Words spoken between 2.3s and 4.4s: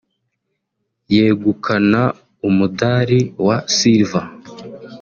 umudali wa Silver